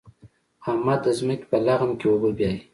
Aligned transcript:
احمد 0.69 0.99
د 1.05 1.07
ځمکې 1.19 1.45
په 1.51 1.57
لغم 1.67 1.91
کې 1.99 2.05
اوبه 2.11 2.29
بيايي. 2.37 2.59